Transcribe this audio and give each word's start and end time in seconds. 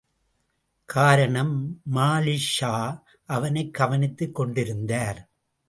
காரணம் 0.85 1.81
மாலிக்ஷா 1.93 3.01
அவனைக் 3.25 3.73
கவனித்துக் 3.73 4.35
கொண்டிருந்தார். 4.35 5.31